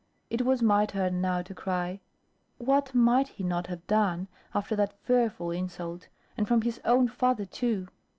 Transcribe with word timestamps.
It 0.31 0.41
was 0.47 0.63
my 0.63 0.87
turn 0.87 1.21
now 1.21 1.43
to 1.43 1.53
cry; 1.53 1.99
what 2.57 2.95
might 2.95 3.27
he 3.27 3.43
not 3.43 3.67
have 3.67 3.85
done, 3.85 4.29
after 4.51 4.75
that 4.77 4.97
fearful 5.03 5.51
insult, 5.51 6.07
and 6.35 6.47
from 6.47 6.63
his 6.63 6.81
own 6.83 7.07
father 7.07 7.45
too? 7.45 7.87